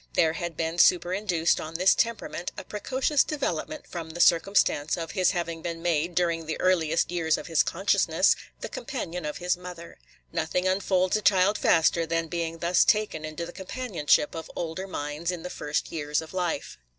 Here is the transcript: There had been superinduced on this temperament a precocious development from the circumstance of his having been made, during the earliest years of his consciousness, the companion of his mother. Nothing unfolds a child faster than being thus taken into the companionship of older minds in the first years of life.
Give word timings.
There 0.15 0.33
had 0.33 0.57
been 0.57 0.79
superinduced 0.79 1.61
on 1.63 1.75
this 1.75 1.93
temperament 1.93 2.51
a 2.57 2.63
precocious 2.63 3.23
development 3.23 3.85
from 3.85 4.09
the 4.09 4.19
circumstance 4.19 4.97
of 4.97 5.11
his 5.11 5.29
having 5.29 5.61
been 5.61 5.83
made, 5.83 6.15
during 6.15 6.47
the 6.47 6.59
earliest 6.59 7.11
years 7.11 7.37
of 7.37 7.45
his 7.45 7.61
consciousness, 7.61 8.35
the 8.61 8.67
companion 8.67 9.25
of 9.27 9.37
his 9.37 9.55
mother. 9.55 9.99
Nothing 10.33 10.67
unfolds 10.67 11.17
a 11.17 11.21
child 11.21 11.55
faster 11.59 12.07
than 12.07 12.29
being 12.29 12.57
thus 12.57 12.83
taken 12.83 13.23
into 13.23 13.45
the 13.45 13.53
companionship 13.53 14.33
of 14.33 14.49
older 14.55 14.87
minds 14.87 15.29
in 15.29 15.43
the 15.43 15.51
first 15.51 15.91
years 15.91 16.19
of 16.19 16.33
life. 16.33 16.79